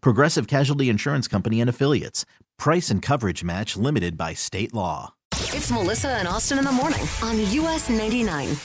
[0.00, 2.24] Progressive Casualty Insurance Company and Affiliates.
[2.58, 5.14] Price and coverage match limited by state law.
[5.32, 8.56] It's Melissa and Austin in the morning on US 99.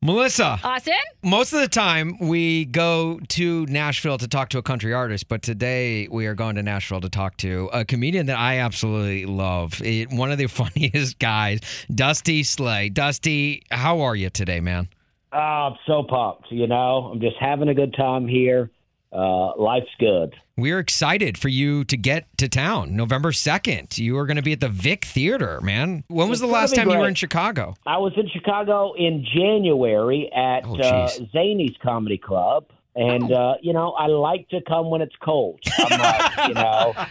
[0.00, 0.94] Melissa, Austin?
[1.24, 5.42] most of the time we go to Nashville to talk to a country artist, but
[5.42, 9.82] today we are going to Nashville to talk to a comedian that I absolutely love.
[9.82, 11.60] It- one of the funniest guys,
[11.92, 12.90] Dusty Slay.
[12.90, 14.88] Dusty, how are you today, man?
[15.32, 16.46] Oh, I'm so pumped.
[16.52, 18.70] You know, I'm just having a good time here.
[19.12, 20.34] Uh, life's good.
[20.56, 23.96] We're excited for you to get to town November 2nd.
[23.96, 26.04] You are going to be at the Vic Theater, man.
[26.08, 27.74] When was It's the last time you were in Chicago?
[27.86, 31.08] I was in Chicago in January at Oh, uh.
[31.34, 32.66] Zanies Comedy Club.
[32.96, 33.34] And, Oh.
[33.34, 35.60] uh, you know, I like to come when it's cold.
[35.78, 36.94] I'm like, you know,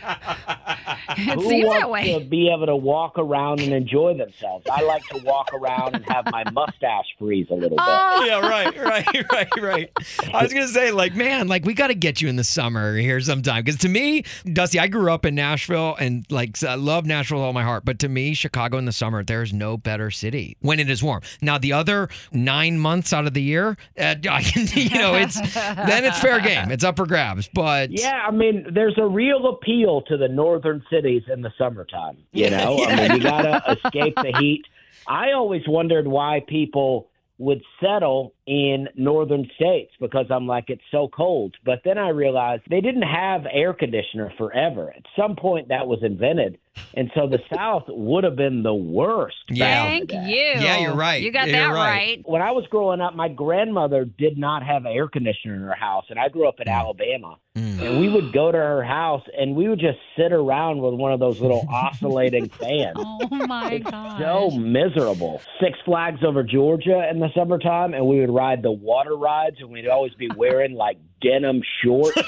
[1.10, 2.14] It who seems wants that way.
[2.20, 4.66] to be able to walk around and enjoy themselves?
[4.70, 7.80] I like to walk around and have my mustache freeze a little bit.
[7.88, 9.92] Oh, yeah, right, right, right, right.
[10.34, 12.98] I was gonna say, like, man, like we got to get you in the summer
[12.98, 13.64] here sometime.
[13.64, 17.46] Because to me, Dusty, I grew up in Nashville and like I love Nashville with
[17.46, 17.86] all my heart.
[17.86, 21.22] But to me, Chicago in the summer, there's no better city when it is warm.
[21.42, 25.40] Now, the other nine months out of the year, uh, I can, you know, it's
[25.76, 26.72] then it's fair game.
[26.72, 27.50] It's up for grabs.
[27.54, 32.18] But Yeah, I mean, there's a real appeal to the northern cities in the summertime.
[32.32, 34.64] You know, I mean, you gotta escape the heat.
[35.08, 41.08] I always wondered why people would settle in northern states because I'm like it's so
[41.08, 41.56] cold.
[41.66, 44.92] But then I realized they didn't have air conditioner forever.
[44.96, 46.58] At some point, that was invented,
[46.94, 49.36] and so the South would have been the worst.
[49.50, 49.66] Yeah.
[49.66, 50.66] back in the Thank you.
[50.66, 51.22] Yeah, you're right.
[51.22, 51.76] You got You're that right.
[51.76, 52.22] right.
[52.26, 56.06] When I was growing up, my grandmother did not have air conditioner in her house,
[56.10, 56.74] and I grew up in hmm.
[56.74, 57.38] Alabama.
[57.58, 57.82] Mm.
[57.82, 61.12] And we would go to her house, and we would just sit around with one
[61.12, 62.94] of those little oscillating fans.
[62.98, 64.20] Oh my It's god.
[64.20, 65.42] so miserable.
[65.60, 69.70] Six Flags over Georgia in the summertime, and we would ride the water rides, and
[69.70, 72.16] we'd always be wearing like denim shorts.
[72.18, 72.24] you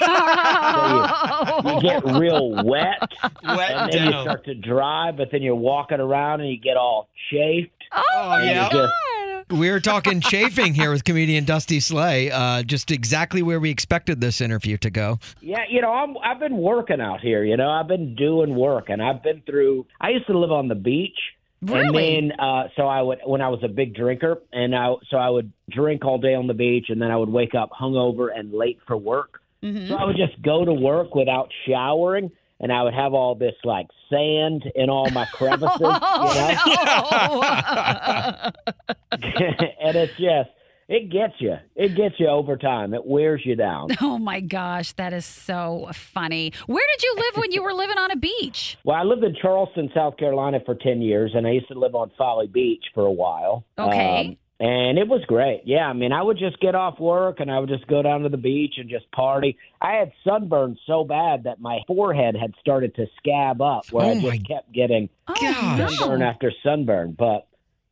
[1.80, 3.08] get real wet,
[3.44, 6.76] wet and then you start to dry, but then you're walking around and you get
[6.76, 7.70] all chafed.
[7.92, 8.64] Oh, and yeah.
[8.64, 8.92] you just
[9.50, 12.30] We're talking chafing here with comedian Dusty Slay.
[12.30, 15.18] Uh, just exactly where we expected this interview to go.
[15.40, 17.42] Yeah, you know, I'm, I've been working out here.
[17.44, 19.86] You know, I've been doing work, and I've been through.
[20.00, 21.18] I used to live on the beach,
[21.62, 21.80] Really?
[22.18, 25.16] and then uh, so I would when I was a big drinker, and I so
[25.16, 28.28] I would drink all day on the beach, and then I would wake up hungover
[28.34, 29.40] and late for work.
[29.62, 29.88] Mm-hmm.
[29.88, 33.54] So I would just go to work without showering, and I would have all this
[33.64, 35.98] like sand in all my crevices, you know.
[37.12, 38.50] Oh,
[39.12, 40.50] and it's just
[40.90, 42.94] it gets you, it gets you over time.
[42.94, 43.90] It wears you down.
[44.00, 46.52] oh my gosh, that is so funny.
[46.66, 48.76] Where did you live when you were living on a beach?
[48.84, 51.94] Well, I lived in Charleston, South Carolina for 10 years, and I used to live
[51.94, 53.64] on Folly Beach for a while.
[53.78, 54.30] Okay.
[54.30, 55.62] Um, and it was great.
[55.64, 58.22] Yeah, I mean, I would just get off work and I would just go down
[58.22, 59.56] to the beach and just party.
[59.80, 64.10] I had sunburn so bad that my forehead had started to scab up where Oh,
[64.10, 65.96] I just kept getting Oh, Gosh.
[65.96, 66.26] sunburn no.
[66.26, 67.16] after sunburn.
[67.18, 67.46] But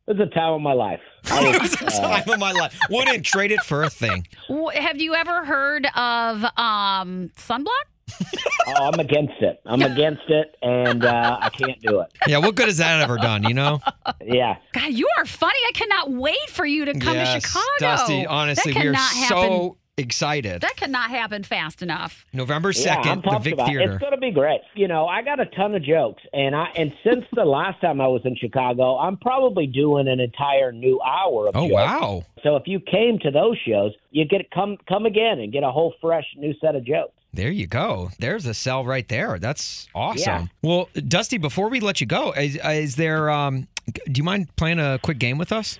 [0.07, 1.01] it was a time of my life.
[1.31, 2.77] I It was, was the uh, time of my life.
[2.89, 4.27] Wouldn't trade it for a thing.
[4.73, 7.85] Have you ever heard of um, sunblock?
[8.67, 9.61] oh, I'm against it.
[9.65, 12.11] I'm against it, and uh, I can't do it.
[12.27, 13.79] Yeah, what good has that ever done, you know?
[14.23, 14.57] Yeah.
[14.73, 15.59] God, you are funny.
[15.67, 17.65] I cannot wait for you to come yes, to Chicago.
[17.79, 19.49] Dusty, honestly, that we are cannot happen.
[19.49, 20.61] so excited.
[20.61, 22.25] That cannot happen fast enough.
[22.33, 23.71] November 2nd, I'm the Vic about it.
[23.71, 23.91] Theater.
[23.93, 24.61] It's going to be great.
[24.75, 27.99] You know, I got a ton of jokes, and I and since the last time
[27.99, 31.73] I was in Chicago, I'm probably doing an entire new hour of Oh, jokes.
[31.73, 32.23] wow.
[32.43, 35.71] So if you came to those shows, you get come come again and get a
[35.71, 37.13] whole fresh new set of jokes.
[37.33, 38.09] There you go.
[38.19, 39.37] There's a sell right there.
[39.39, 40.19] That's awesome.
[40.23, 40.45] Yeah.
[40.63, 44.79] Well, Dusty, before we let you go, is, is there, um, do you mind playing
[44.79, 45.77] a quick game with us?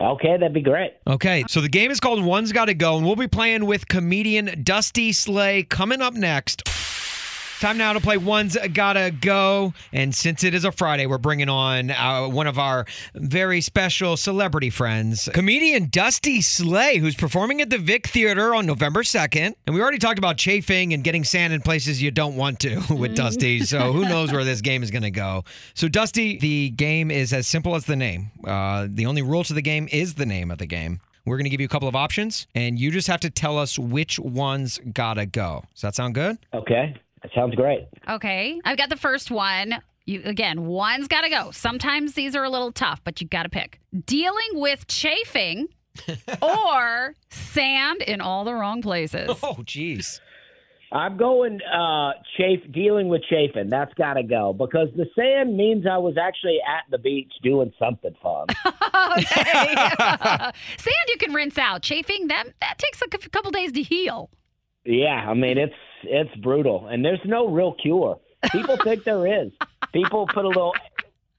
[0.00, 0.94] Okay, that'd be great.
[1.06, 4.62] Okay, so the game is called One's Gotta Go, and we'll be playing with comedian
[4.64, 6.66] Dusty Slay coming up next.
[7.62, 9.72] Time now to play One's Gotta Go.
[9.92, 14.16] And since it is a Friday, we're bringing on uh, one of our very special
[14.16, 19.54] celebrity friends, comedian Dusty Slay, who's performing at the Vic Theater on November 2nd.
[19.64, 22.82] And we already talked about chafing and getting sand in places you don't want to
[22.90, 23.60] with Dusty.
[23.60, 25.44] So who knows where this game is going to go.
[25.74, 28.32] So, Dusty, the game is as simple as the name.
[28.44, 30.98] Uh, the only rule to the game is the name of the game.
[31.24, 33.56] We're going to give you a couple of options, and you just have to tell
[33.56, 35.62] us which one's gotta go.
[35.72, 36.38] Does that sound good?
[36.52, 37.86] Okay, that sounds great.
[38.08, 38.60] Okay.
[38.64, 39.80] I've got the first one.
[40.04, 41.50] You again, one's got to go.
[41.52, 43.80] Sometimes these are a little tough, but you got to pick.
[44.04, 45.68] Dealing with chafing
[46.42, 49.30] or sand in all the wrong places.
[49.42, 50.20] Oh, jeez.
[50.92, 53.70] I'm going uh, chafe, dealing with chafing.
[53.70, 57.72] That's got to go because the sand means I was actually at the beach doing
[57.78, 58.46] something fun.
[58.66, 59.74] okay.
[60.76, 61.80] sand you can rinse out.
[61.82, 64.28] Chafing that that takes a couple days to heal.
[64.84, 65.74] Yeah, I mean it's
[66.04, 68.18] it's brutal, and there's no real cure.
[68.50, 69.52] People think there is.
[69.92, 70.74] People put a little.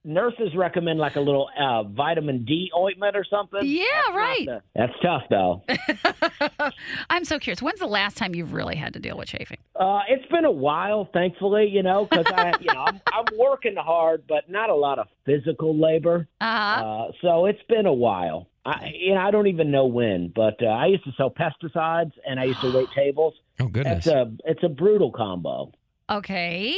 [0.06, 3.62] Nurses recommend like a little uh, vitamin D ointment or something.
[3.64, 4.46] Yeah, That's right.
[4.46, 5.64] the- that's tough though.
[7.10, 7.62] I'm so curious.
[7.62, 9.60] When's the last time you've really had to deal with chafing?
[9.78, 13.76] Uh, it's been a while, thankfully, you know, because I, you know, I'm, I'm working
[13.78, 16.28] hard, but not a lot of physical labor.
[16.42, 16.84] Uh-huh.
[16.86, 18.50] Uh, so it's been a while.
[18.66, 22.14] I, you know, I don't even know when, but uh, I used to sell pesticides
[22.26, 23.34] and I used to wait tables.
[23.60, 24.06] Oh, goodness.
[24.06, 25.72] It's a, it's a brutal combo.
[26.10, 26.76] Okay.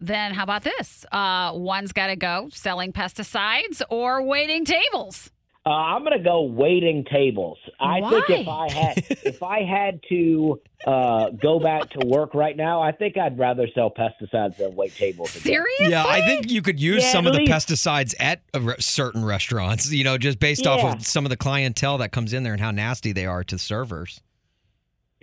[0.00, 1.04] Then how about this?
[1.10, 5.30] Uh, one's got to go selling pesticides or waiting tables.
[5.66, 7.58] Uh, I'm going to go waiting tables.
[7.78, 12.56] I think if I had, if I had to uh, go back to work right
[12.56, 15.30] now, I think I'd rather sell pesticides than wait tables.
[15.36, 15.42] again.
[15.42, 15.90] Seriously?
[15.90, 18.74] Yeah, I think you could use Yeah, some at of the pesticides at a re-
[18.78, 22.44] certain restaurants, you know, just based off of some of the clientele that comes in
[22.44, 24.22] there and how nasty they are to servers.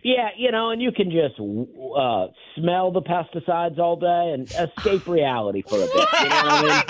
[0.04, 5.08] Yeah, you know, and you can just uh, smell the pesticides all day and escape
[5.08, 5.90] reality for a bit.
[5.96, 6.84] You know what I mean?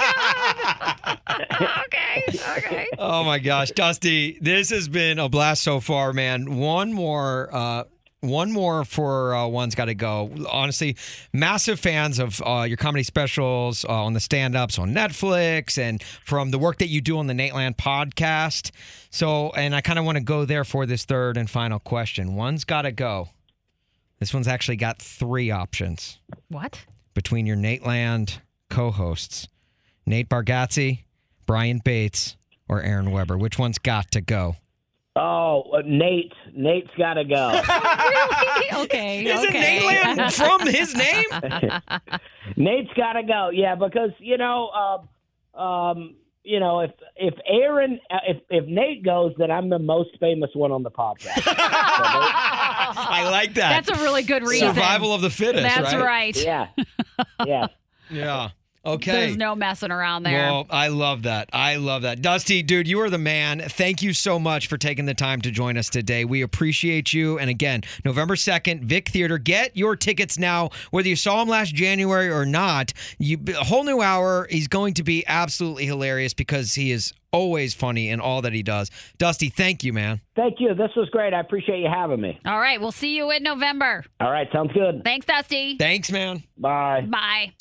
[1.85, 2.23] okay.
[2.57, 2.87] Okay.
[2.97, 6.57] Oh my gosh, Dusty, this has been a blast so far, man.
[6.57, 7.83] One more, uh,
[8.21, 10.31] one more for uh, one's got to go.
[10.51, 10.95] Honestly,
[11.33, 16.51] massive fans of uh, your comedy specials uh, on the stand-ups on Netflix and from
[16.51, 18.71] the work that you do on the Nateland podcast.
[19.11, 22.35] So, and I kind of want to go there for this third and final question.
[22.35, 23.29] One's got to go.
[24.19, 26.85] This one's actually got three options What?
[27.13, 28.39] between your Nateland
[28.69, 29.47] co-hosts,
[30.05, 31.03] Nate Bargatze,
[31.45, 32.37] Brian Bates,
[32.69, 33.37] or Aaron Weber.
[33.37, 34.55] Which one's got to go?
[35.15, 37.49] Oh, uh, Nate, Nate's got to go.
[37.51, 37.61] really?
[38.85, 39.25] Okay.
[39.25, 39.77] Is okay.
[39.77, 41.25] it Nateland from his name?
[42.57, 43.49] Nate's got to go.
[43.53, 49.03] Yeah, because you know, um, um, you know, if if Aaron, uh, if if Nate
[49.03, 51.43] goes, then I'm the most famous one on the podcast.
[51.47, 53.85] I like that.
[53.85, 54.69] That's a really good reason.
[54.69, 55.63] Survival of the fittest.
[55.63, 56.03] That's right.
[56.03, 56.43] right.
[56.43, 56.67] yeah,
[57.45, 57.67] yeah.
[58.09, 58.49] Yeah.
[58.85, 59.11] Okay.
[59.11, 60.49] There's no messing around there.
[60.51, 61.49] Well, I love that.
[61.51, 62.21] I love that.
[62.21, 63.61] Dusty, dude, you are the man.
[63.61, 66.25] Thank you so much for taking the time to join us today.
[66.25, 67.39] We appreciate you.
[67.39, 69.37] And again, November 2nd, Vic Theater.
[69.37, 72.93] Get your tickets now, whether you saw him last January or not.
[73.17, 74.47] You a whole new hour.
[74.49, 78.63] He's going to be absolutely hilarious because he is always funny in all that he
[78.63, 78.89] does.
[79.17, 80.21] Dusty, thank you, man.
[80.35, 80.73] Thank you.
[80.73, 81.33] This was great.
[81.33, 82.39] I appreciate you having me.
[82.45, 82.79] All right.
[82.79, 84.05] We'll see you in November.
[84.19, 85.01] All right, sounds good.
[85.03, 85.77] Thanks, Dusty.
[85.77, 86.43] Thanks, man.
[86.57, 87.01] Bye.
[87.09, 87.53] Bye.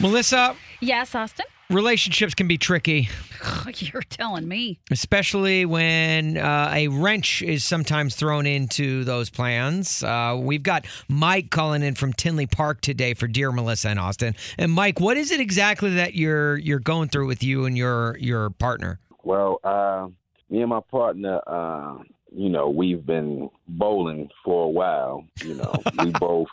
[0.00, 1.46] Melissa, Yes, Austin?
[1.70, 3.08] relationships can be tricky.
[3.78, 4.78] You're telling me.
[4.90, 10.02] especially when uh, a wrench is sometimes thrown into those plans.
[10.02, 14.34] Uh, we've got Mike calling in from Tinley Park today for Dear Melissa and Austin.
[14.58, 18.16] And Mike, what is it exactly that you're you're going through with you and your
[18.18, 19.00] your partner?
[19.24, 20.08] Well, uh,
[20.50, 21.98] me and my partner, uh,
[22.32, 25.24] you know, we've been bowling for a while.
[25.42, 25.74] You know,
[26.04, 26.48] we both.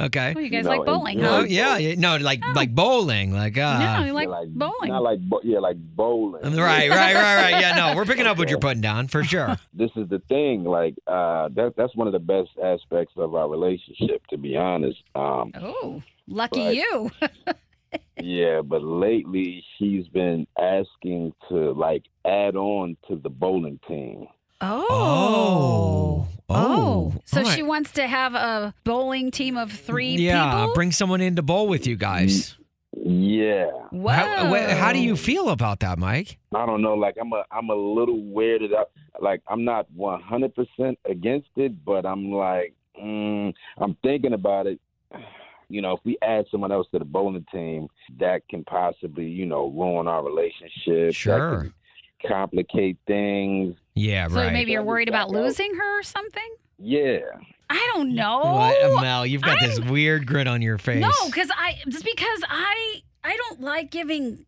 [0.00, 0.34] Okay.
[0.36, 1.36] Oh, you guys know, like bowling, enjoy huh?
[1.40, 4.90] Oh yeah, yeah, no, like like bowling, like uh, no, you like yeah, bowling.
[4.90, 6.42] Not like, bo- yeah, like bowling.
[6.42, 7.60] right, right, right, right.
[7.60, 9.56] Yeah, no, we're picking up what you're putting down for sure.
[9.72, 10.64] This is the thing.
[10.64, 15.02] Like, uh, that that's one of the best aspects of our relationship, to be honest.
[15.14, 16.76] Um, oh, lucky Right.
[16.76, 17.10] you.
[18.20, 24.26] yeah, but lately she's been asking to like add on to the bowling team.
[24.60, 24.86] Oh.
[24.90, 26.28] Oh.
[26.48, 27.46] So All right.
[27.46, 30.74] she wants to have a bowling team of three yeah, people?
[30.74, 32.56] bring someone in to bowl with you guys.
[32.96, 33.66] Yeah.
[33.90, 34.10] Whoa.
[34.12, 36.38] How, how do you feel about that, Mike?
[36.54, 36.94] I don't know.
[36.94, 38.90] Like I'm a I'm a little weirded out.
[39.20, 44.80] Like I'm not 100 percent against it, but I'm like mm, I'm thinking about it.
[45.70, 47.88] You know, if we add someone else to the bowling team,
[48.18, 51.08] that can possibly you know ruin our relationship.
[51.08, 51.60] That Sure.
[52.22, 53.76] can complicate things.
[53.98, 54.52] Yeah, So right.
[54.52, 56.48] maybe you're worried about That- that- losing her or something?
[56.78, 57.20] Yeah.
[57.70, 58.38] I don't know.
[58.40, 61.00] What, Mel, you've got this I'm- weird grin on your face.
[61.00, 64.46] No, because I just because I I don't like giving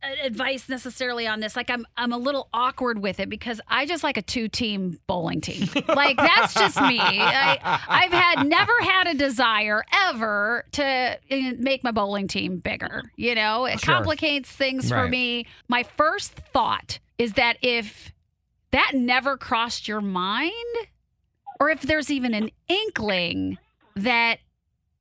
[0.00, 1.56] uh, advice necessarily on this.
[1.56, 4.98] Like I'm I'm a little awkward with it because I just like a two team
[5.08, 5.68] bowling team.
[5.88, 7.00] like that's just me.
[7.00, 7.58] I,
[7.88, 13.02] I've had never had a desire ever to uh, make my bowling team bigger.
[13.16, 13.94] You know, it Sure.
[13.94, 15.46] complicates things for me.
[15.68, 18.12] My first thought is that if
[18.72, 20.52] that never crossed your mind,
[21.60, 23.58] or if there's even an inkling
[23.94, 24.38] that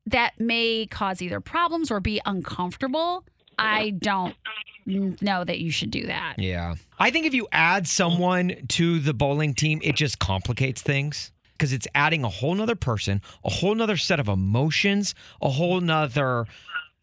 [0.06, 3.26] that may cause either problems or be uncomfortable,
[3.58, 4.36] I don't
[4.86, 6.36] know that you should do that.
[6.38, 6.76] Yeah.
[7.00, 11.72] I think if you add someone to the bowling team, it just complicates things because
[11.72, 16.46] it's adding a whole nother person, a whole nother set of emotions, a whole nother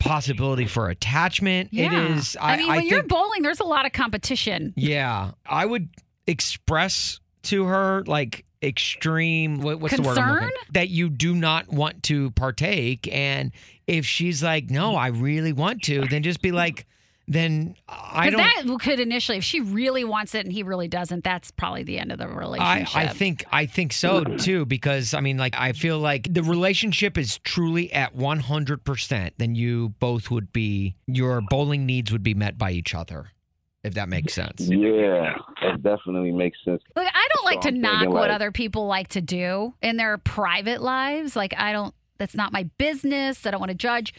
[0.01, 1.71] possibility for attachment.
[1.73, 2.37] It is.
[2.41, 4.75] I, mean, when you're think- bowling, there's a lot of competition.
[4.77, 5.33] Yeah.
[5.47, 5.89] I would
[6.29, 11.69] express to her like extreme what, what's the word I'm looking- that you do not
[11.69, 13.09] want to partake.
[13.13, 13.53] And
[13.87, 16.87] if she's like no I really want to then just be like
[17.31, 21.23] then I don't that could initially, if she really wants it and he really doesn't,
[21.25, 22.97] that's probably the end of the I, relationship.
[22.97, 27.19] I think I think so too because I mean like I feel like the relationship
[27.19, 32.57] is truly at 100% then you both would be your bowling needs would be met
[32.57, 33.31] by each other
[33.85, 34.61] if that makes sense.
[34.69, 36.83] Yeah, that definitely makes sense.
[36.97, 39.75] Look, I don't like So to I'm knock what like- other people like to do
[39.83, 41.37] in their private lives.
[41.37, 43.47] Like, I don't, that's not my business.
[43.47, 44.15] I don't want to judge.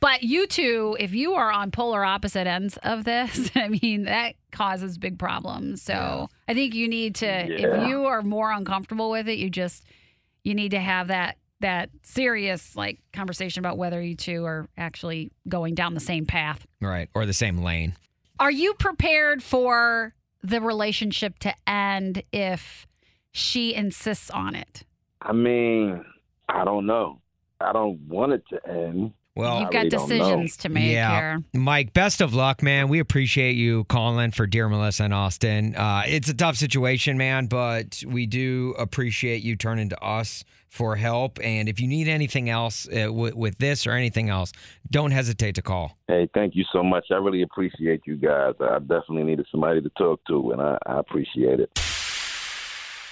[0.00, 4.34] But you two, if you are on polar opposite ends of this, I mean, that
[4.52, 5.82] causes big problems.
[5.82, 7.42] So I think you need to, Yeah.
[7.82, 9.82] if you are more uncomfortable with it, you just,
[10.44, 15.30] you need to have that that serious like conversation about whether you two are actually
[15.46, 16.66] going down the same path.
[16.80, 17.92] Right or the same lane.
[18.40, 22.86] Are you prepared for the relationship to end if
[23.30, 24.84] she insists on it?
[25.20, 26.02] I mean,
[26.48, 27.20] I don't know.
[27.60, 29.12] I don't want it to end.
[29.40, 31.18] Well, You've got really decisions to make Yeah.
[31.20, 31.44] here.
[31.54, 32.88] Mike, best of luck, man.
[32.88, 35.74] We appreciate you calling for Dear Melissa and Austin.
[35.74, 40.94] Uh, it's a tough situation, man, but we do appreciate you turning to us for
[40.96, 41.38] help.
[41.42, 44.52] And if you need anything else uh, w- with this or anything else,
[44.90, 45.96] don't hesitate to call.
[46.06, 47.06] Hey, thank you so much.
[47.10, 48.54] I really appreciate you guys.
[48.60, 51.70] I definitely needed somebody to talk to, and I, I appreciate it.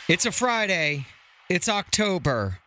[0.09, 1.07] It's a Friday.
[1.51, 2.59] It's October.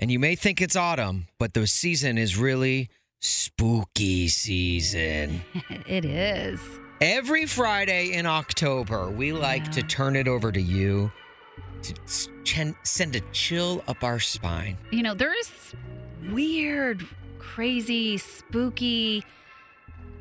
[0.00, 2.88] And you may think it's autumn, but the season is really
[3.20, 5.42] spooky season.
[5.86, 6.60] It is.
[7.02, 11.12] Every Friday in October, we like to turn it over to you
[11.82, 11.94] to
[12.82, 14.78] send a chill up our spine.
[14.90, 15.74] You know, there's
[16.30, 17.06] weird,
[17.38, 19.24] crazy, spooky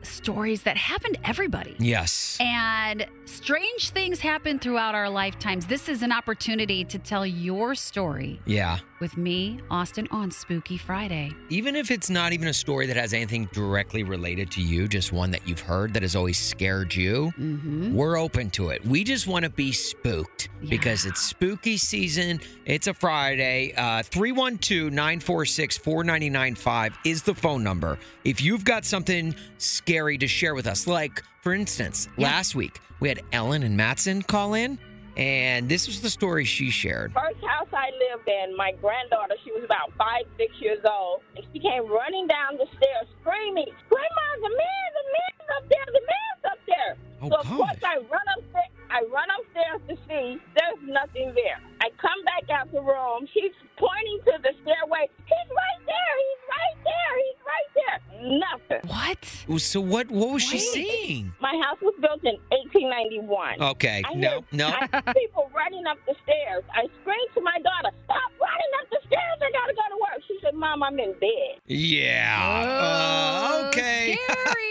[0.03, 1.75] stories that happen to everybody.
[1.79, 2.37] Yes.
[2.39, 5.65] And strange things happen throughout our lifetimes.
[5.67, 8.79] This is an opportunity to tell your story Yeah.
[9.01, 11.31] with me, Austin, on Spooky Friday.
[11.49, 15.11] Even if it's not even a story that has anything directly related to you, just
[15.11, 17.93] one that you've heard that has always scared you, Mm-hmm.
[17.93, 18.85] we're open to it.
[18.85, 22.39] We just want to be spooked because it's spooky season.
[22.65, 23.73] It's a Friday.
[23.75, 27.97] Uh, 312 946 4995 is the phone number.
[28.23, 33.09] If you've got something scary to share with us, like, for instance, last week we
[33.09, 34.77] had Ellen and Matteson call in,
[35.17, 37.11] and this was the story she shared.
[37.11, 41.43] First house I lived in, my granddaughter, she was about five, six years old, and
[41.51, 46.01] she came running down the stairs screaming, Grandma, the man, the man's up there, the
[46.05, 46.97] man's up there.
[47.23, 47.57] Oh, so of God.
[47.57, 51.59] course I run upstairs I run upstairs to see there's nothing there.
[51.81, 55.07] I come back out the room, she's pointing to the stairway.
[55.25, 57.99] He's right there, he's right there, he's right there.
[58.39, 58.89] Nothing.
[58.89, 59.61] What?
[59.61, 60.73] So, what, what was she Wait.
[60.73, 61.33] seeing?
[61.39, 63.61] My house was built in 1891.
[63.61, 64.67] Okay, I no, heard- no.
[64.67, 66.63] I heard people running up the stairs.
[66.75, 69.39] I screamed to my daughter, "Stop running up the stairs!
[69.41, 73.59] I gotta go to work." She said, "Mom, I'm in bed." Yeah.
[73.63, 74.17] Uh, okay.
[74.27, 74.68] Scary.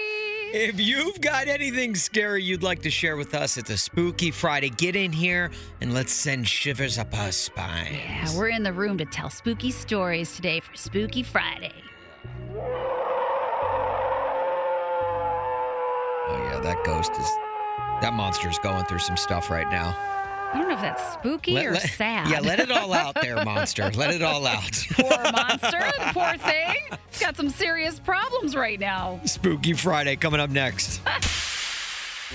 [0.61, 4.71] If you've got anything scary you'd like to share with us, it's a spooky Friday.
[4.71, 7.93] Get in here and let's send shivers up our spines.
[7.93, 11.73] yeah, we're in the room to tell spooky stories today for Spooky Friday.
[16.27, 17.29] Oh yeah, that ghost is
[18.01, 19.97] that monster's going through some stuff right now.
[20.53, 22.29] I don't know if that's spooky Let- or let- sad.
[22.31, 23.91] Yeah, let it all out there, monster.
[23.91, 24.87] Let it all out.
[24.93, 26.77] poor monster, the poor thing.
[27.09, 29.21] It's got some serious problems right now.
[29.25, 31.01] Spooky Friday coming up next.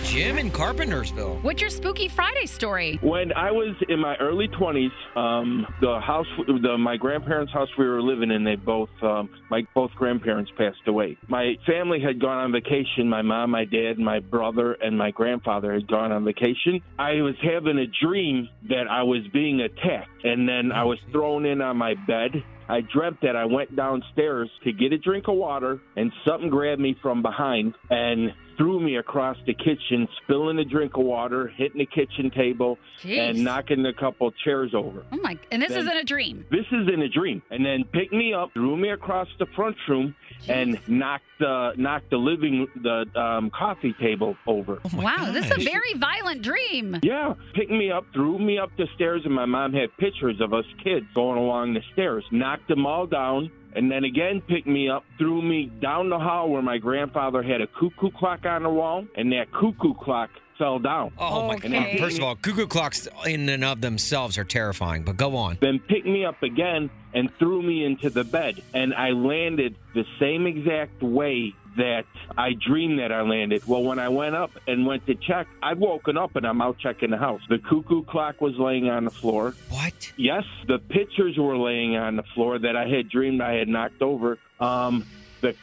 [0.01, 1.43] Jim in Carpentersville.
[1.43, 2.97] What's your spooky Friday story?
[3.03, 7.85] When I was in my early 20s, um, the house, the, my grandparents' house we
[7.85, 11.15] were living in, they both, um, my both grandparents passed away.
[11.27, 13.07] My family had gone on vacation.
[13.07, 16.81] My mom, my dad, my brother, and my grandfather had gone on vacation.
[16.97, 21.45] I was having a dream that I was being attacked, and then I was thrown
[21.45, 22.43] in on my bed.
[22.67, 26.81] I dreamt that I went downstairs to get a drink of water, and something grabbed
[26.81, 31.79] me from behind and threw me across the kitchen, spilling a drink of water, hitting
[31.79, 33.17] the kitchen table, Jeez.
[33.29, 35.03] and knocking a couple chairs over.
[35.11, 35.37] Oh my!
[35.51, 36.45] And this Then- isn't a dream.
[36.51, 39.75] This is in a dream, and then picked me up, threw me across the front
[39.87, 40.15] room,
[40.47, 44.79] and knocked uh, knocked the living the um, coffee table over.
[44.93, 46.97] wow, this is a very violent dream.
[47.03, 50.53] Yeah, picked me up, threw me up the stairs, and my mom had pictures of
[50.53, 52.23] us kids going along the stairs.
[52.31, 56.49] Knocked them all down, and then again picked me up, threw me down the hall
[56.49, 60.79] where my grandfather had a cuckoo clock on the wall, and that cuckoo clock fell
[60.79, 61.11] down.
[61.17, 61.99] Oh, oh my And god!
[61.99, 65.03] First of all, cuckoo clocks in and of themselves are terrifying.
[65.03, 65.57] But go on.
[65.61, 68.61] then picked me up again and threw me into the bed.
[68.73, 72.05] And I landed the same exact way that
[72.37, 73.65] I dreamed that I landed.
[73.67, 76.77] Well, when I went up and went to check, I'd woken up and I'm out
[76.79, 77.41] checking the house.
[77.49, 79.55] The cuckoo clock was laying on the floor.
[79.69, 80.13] What?
[80.17, 84.01] Yes, the pictures were laying on the floor that I had dreamed I had knocked
[84.01, 84.37] over.
[84.59, 85.05] Um,
[85.41, 85.55] the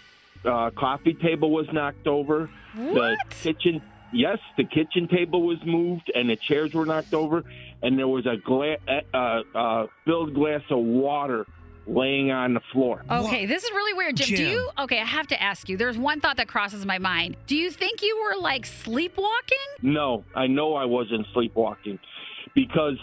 [0.45, 2.51] uh, coffee table was knocked over.
[2.75, 2.95] What?
[2.95, 7.45] The kitchen, yes, the kitchen table was moved and the chairs were knocked over,
[7.83, 8.77] and there was a gla-
[9.15, 11.47] uh, uh, filled glass of water
[11.87, 13.03] laying on the floor.
[13.11, 14.37] Okay, this is really weird, Jim.
[14.37, 14.71] Do you?
[14.79, 15.77] Okay, I have to ask you.
[15.77, 17.37] There's one thought that crosses my mind.
[17.47, 19.59] Do you think you were like sleepwalking?
[19.83, 21.99] No, I know I wasn't sleepwalking
[22.55, 22.97] because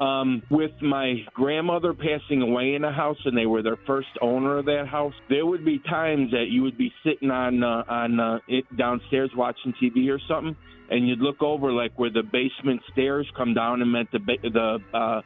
[0.00, 4.58] um, with my grandmother passing away in the house and they were their first owner
[4.58, 8.20] of that house, there would be times that you would be sitting on uh, on
[8.20, 10.56] uh, it downstairs watching TV or something,
[10.90, 14.38] and you'd look over like where the basement stairs come down and meant the ba-
[14.42, 15.22] the uh,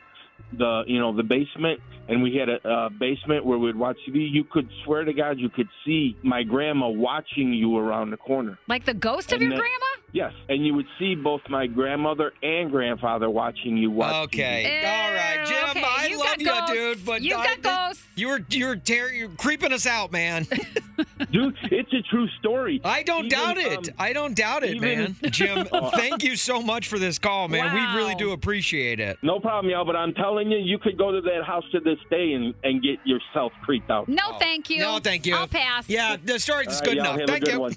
[0.52, 4.28] the you know the basement and we had a, a basement where we'd watch TV.
[4.30, 8.58] You could swear to God you could see my grandma watching you around the corner.
[8.68, 9.86] Like the ghost of And your then- grandma?
[10.14, 14.12] Yes, and you would see both my grandmother and grandfather watching you watch.
[14.26, 14.82] Okay.
[14.84, 15.70] All right, Jim.
[15.70, 16.72] okay, I you love got you, ghosts.
[16.72, 17.06] dude.
[17.06, 18.06] But You I- got ghosts.
[18.14, 20.46] You were you're ter- you're creeping us out, man.
[21.32, 22.80] Dude, it's a true story.
[22.84, 23.88] I don't Even, doubt it.
[23.88, 25.16] um, I don't doubt it, even- man.
[25.30, 25.88] Jim, Oh.
[25.90, 27.74] thank you so much for this call, man.
[27.74, 29.16] We really do appreciate it.
[29.22, 29.84] No problem, y'all.
[29.86, 32.82] But I'm telling you, you could go to that house to this day and, and
[32.82, 34.08] get yourself creeped out.
[34.08, 34.78] No, thank you.
[34.78, 35.34] No, thank you.
[35.34, 35.88] I'll pass.
[35.88, 37.28] Yeah, the story's All uh, right, good y'all enough.
[37.28, 37.60] Thank good you.
[37.60, 37.76] one.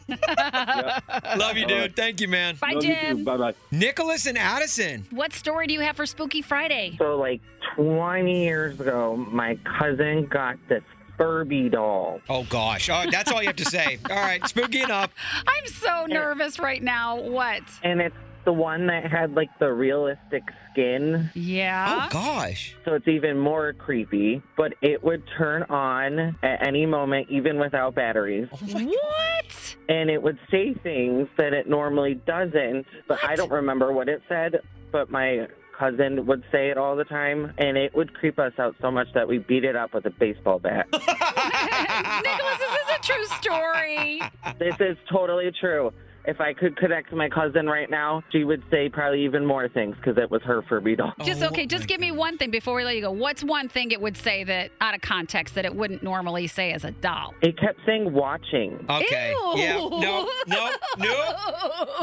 [1.38, 1.80] Love you, dude.
[1.80, 1.96] right.
[1.96, 2.56] Thank you, man.
[2.56, 3.24] Bye, Jim.
[3.24, 3.54] Bye bye.
[3.72, 5.06] Nicholas and Addison.
[5.12, 6.96] What story do you have for Spooky Friday?
[6.98, 7.41] So, like
[7.76, 10.84] 20 years ago, my cousin got this
[11.18, 12.20] Furby doll.
[12.30, 14.00] Oh gosh, oh, that's all you have to say.
[14.10, 15.12] All right, spooky enough.
[15.48, 17.20] I'm so nervous right now.
[17.20, 17.63] What?
[17.84, 21.29] And it's the one that had like the realistic skin.
[21.34, 22.08] Yeah.
[22.08, 22.75] Oh gosh.
[22.86, 27.95] So it's even more creepy, but it would turn on at any moment, even without
[27.95, 28.47] batteries.
[28.53, 29.75] Oh, what?
[29.89, 34.21] And it would say things that it normally doesn't, but I don't remember what it
[34.29, 38.53] said, but my cousin would say it all the time, and it would creep us
[38.58, 40.88] out so much that we beat it up with a baseball bat.
[40.91, 44.21] Nicholas, this is a true story.
[44.58, 45.91] this is totally true.
[46.27, 49.67] If I could connect to my cousin right now, she would say probably even more
[49.69, 51.13] things because it was her Furby doll.
[51.23, 53.11] Just oh okay, just give me one thing before we let you go.
[53.11, 56.71] What's one thing it would say that out of context that it wouldn't normally say
[56.71, 57.33] as a doll?
[57.41, 58.85] It kept saying watching.
[58.89, 59.35] Okay.
[59.55, 59.75] Yeah.
[59.75, 60.29] No.
[60.47, 60.71] No.
[60.97, 61.35] No.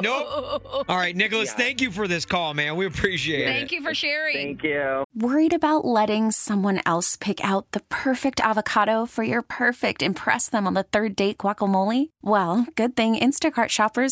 [0.01, 0.85] Nope.
[0.89, 1.53] All right, Nicholas.
[1.53, 2.77] Thank you for this call, man.
[2.77, 3.53] We appreciate it.
[3.53, 4.37] Thank you for sharing.
[4.37, 5.05] Thank you.
[5.15, 10.67] Worried about letting someone else pick out the perfect avocado for your perfect impress them
[10.67, 12.11] on the third date guacamole?
[12.23, 14.12] Well, good thing Instacart shoppers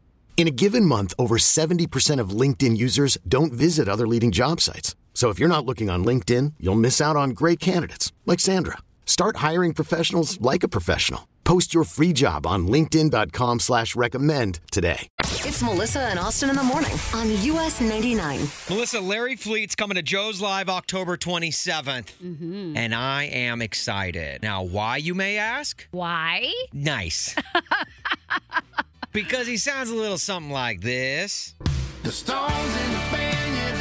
[0.41, 4.95] In a given month, over 70% of LinkedIn users don't visit other leading job sites.
[5.13, 8.79] So if you're not looking on LinkedIn, you'll miss out on great candidates like Sandra.
[9.05, 11.27] Start hiring professionals like a professional.
[11.43, 15.07] Post your free job on linkedin.com slash recommend today.
[15.43, 18.39] It's Melissa and Austin in the morning on US 99.
[18.69, 22.77] Melissa, Larry Fleet's coming to Joe's Live October 27th, Mm-hmm.
[22.77, 24.41] and I am excited.
[24.41, 25.87] Now, why, you may ask?
[25.91, 26.51] Why?
[26.73, 27.35] Nice.
[29.11, 31.55] because he sounds a little something like this.
[32.03, 33.80] The stones in the band, yeah,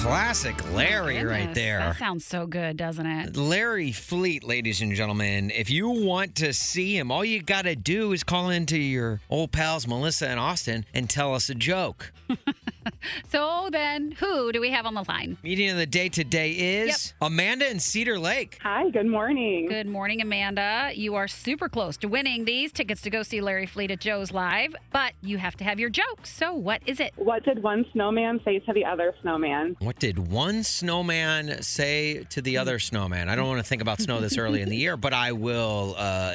[0.00, 1.78] Classic Larry right there.
[1.80, 3.36] That sounds so good, doesn't it?
[3.36, 5.50] Larry Fleet, ladies and gentlemen.
[5.50, 9.20] If you want to see him, all you got to do is call into your
[9.28, 12.12] old pals Melissa and Austin and tell us a joke.
[13.28, 15.38] So then, who do we have on the line?
[15.44, 18.58] Meeting of the day today is Amanda in Cedar Lake.
[18.62, 19.68] Hi, good morning.
[19.68, 20.90] Good morning, Amanda.
[20.94, 24.32] You are super close to winning these tickets to go see Larry Fleet at Joe's
[24.32, 26.26] Live, but you have to have your joke.
[26.26, 27.12] So, what is it?
[27.16, 29.76] What did one snowman say to the other snowman?
[29.78, 33.28] What did one snowman say to the other snowman?
[33.28, 35.94] I don't want to think about snow this early in the year, but I will.
[35.96, 36.34] Uh,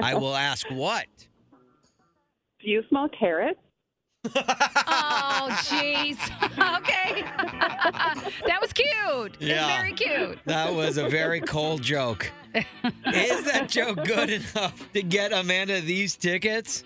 [0.00, 1.06] I will ask what.
[2.64, 3.58] Do you smell carrots?
[4.24, 6.16] Oh, jeez.
[6.78, 7.22] okay.
[8.46, 9.36] that was cute.
[9.40, 9.68] Yeah.
[9.68, 10.38] It's very cute.
[10.44, 12.30] That was a very cold joke.
[12.54, 16.84] Is that joke good enough to get Amanda these tickets?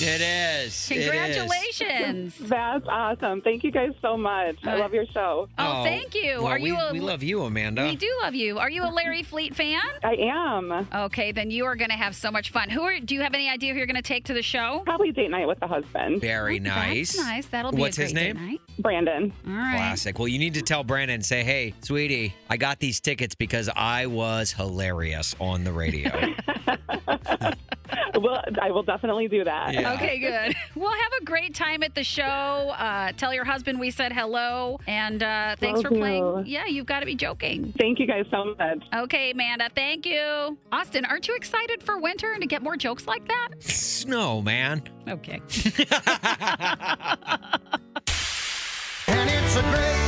[0.00, 0.90] It is.
[0.90, 1.04] It is.
[1.04, 2.38] Congratulations.
[2.38, 3.40] That's awesome.
[3.42, 4.56] Thank you guys so much.
[4.64, 5.48] I love your show.
[5.56, 6.38] Oh, oh, thank you.
[6.38, 7.84] well, Are we, you a we love you, Amanda.
[7.84, 8.58] We do love you.
[8.58, 9.80] Are you a Larry Fleet fan?
[10.02, 10.88] I am.
[10.92, 12.70] Okay, then you are going to have so much fun.
[12.70, 12.98] Who are?
[12.98, 14.82] Do you have any idea who you're going to take to the show?
[14.84, 16.20] Probably date night with the husband.
[16.20, 17.14] Very oh, nice.
[17.14, 17.46] That's nice.
[17.46, 18.46] That'll be What's a great his date name?
[18.46, 18.60] night.
[18.80, 19.32] Brandon.
[19.46, 19.76] All right.
[19.76, 20.18] Classic.
[20.18, 24.06] Well, you need to tell Brandon, say, hey, sweetie, I got these tickets because I
[24.06, 26.10] was hilarious on the radio.
[28.20, 29.74] well, I will definitely do that.
[29.74, 29.92] Yeah.
[29.94, 30.54] Okay, good.
[30.76, 32.24] Well, have a great time at the show.
[32.24, 36.44] Uh, tell your husband we said hello, and uh, thanks Will for playing.
[36.44, 36.50] do.
[36.50, 37.72] Yeah, you've got to be joking.
[37.78, 38.82] Thank you guys so much.
[38.92, 39.70] Okay, Amanda.
[39.74, 40.58] Thank you.
[40.72, 43.50] Austin, aren't you excited for winter and to get more jokes like that?
[43.60, 44.82] Snow, man.
[45.08, 45.40] Okay.
[49.06, 50.03] And it's a great